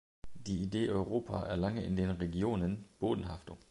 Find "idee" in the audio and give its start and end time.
0.63-0.89